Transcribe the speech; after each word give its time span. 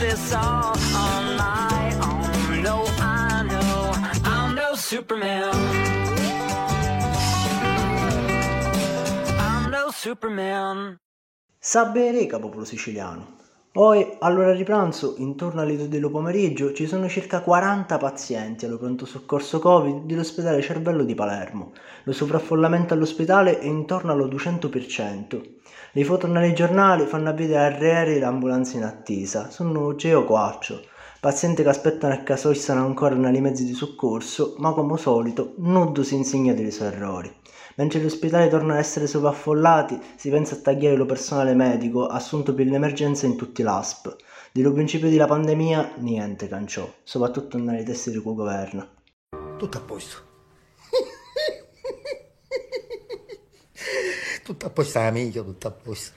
this 0.00 0.32
all 0.32 0.76
on 0.94 1.36
my 1.36 1.94
own. 2.02 2.62
No, 2.62 2.84
I 2.98 3.42
know 3.42 3.92
I'm 4.24 4.54
no 4.54 4.74
Superman. 4.74 5.54
I'm 9.38 9.70
no 9.70 9.90
Superman. 9.90 10.98
Sabbe 11.60 12.12
reca, 12.12 12.38
popolo 12.38 12.64
siciliano. 12.64 13.35
Poi, 13.76 14.16
all'ora 14.20 14.54
di 14.54 14.64
pranzo, 14.64 15.16
intorno 15.18 15.60
alle 15.60 15.76
2 15.76 15.88
del 15.90 16.10
pomeriggio, 16.10 16.72
ci 16.72 16.86
sono 16.86 17.10
circa 17.10 17.42
40 17.42 17.98
pazienti 17.98 18.64
allo 18.64 18.78
pronto 18.78 19.04
soccorso 19.04 19.58
Covid 19.58 20.04
dell'ospedale 20.06 20.62
Cervello 20.62 21.04
di 21.04 21.14
Palermo. 21.14 21.72
Lo 22.04 22.12
sovraffollamento 22.12 22.94
all'ospedale 22.94 23.58
è 23.58 23.66
intorno 23.66 24.12
allo 24.12 24.28
200%. 24.28 25.42
Le 25.92 26.04
foto 26.04 26.26
nei 26.26 26.54
giornali 26.54 27.04
fanno 27.04 27.34
vedere 27.34 27.92
aerei 27.92 28.16
e 28.16 28.24
ambulanze 28.24 28.78
in 28.78 28.84
attesa. 28.84 29.50
Sono 29.50 29.94
Geo 29.94 30.24
Quaccio. 30.24 30.80
Pazienti 31.20 31.62
che 31.62 31.68
aspettano 31.68 32.14
e 32.14 32.22
che 32.22 32.36
sono 32.36 32.84
ancora 32.84 33.14
nei 33.14 33.40
mezzi 33.40 33.64
di 33.64 33.72
soccorso, 33.72 34.54
ma 34.58 34.72
come 34.72 34.98
solito, 34.98 35.54
nudo 35.58 36.02
si 36.02 36.14
insegna 36.14 36.52
dei 36.52 36.70
suoi 36.70 36.88
errori. 36.88 37.34
Mentre 37.76 38.00
gli 38.00 38.06
ospedali 38.06 38.48
tornano 38.48 38.74
ad 38.74 38.78
essere 38.78 39.06
sovraffollati, 39.06 40.00
si 40.16 40.30
pensa 40.30 40.54
a 40.54 40.58
tagliare 40.58 40.96
lo 40.96 41.04
personale 41.04 41.54
medico 41.54 42.06
assunto 42.06 42.54
per 42.54 42.66
l'emergenza 42.66 43.26
in 43.26 43.36
tutti 43.36 43.62
l'ASP. 43.62 44.16
Dillo 44.52 44.72
principio 44.72 45.10
della 45.10 45.26
pandemia, 45.26 45.94
niente 45.98 46.48
canciò, 46.48 46.90
soprattutto 47.02 47.58
nelle 47.58 47.82
teste 47.82 48.10
di 48.10 48.18
cui 48.18 48.34
governa. 48.34 48.88
Tutto 49.58 49.78
a 49.78 49.80
posto. 49.80 50.16
tutto 54.42 54.66
a 54.66 54.70
posto, 54.70 54.98
amico, 54.98 55.44
tutto 55.44 55.68
a 55.68 55.72
posto. 55.72 56.14